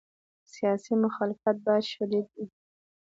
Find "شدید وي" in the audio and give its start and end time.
1.93-2.45